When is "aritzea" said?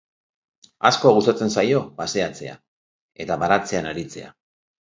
3.95-4.37